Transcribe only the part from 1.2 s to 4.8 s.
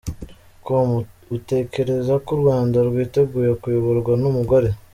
Utekereza ko u Rwanda rwiteguye kuyoborwa n’umugore?.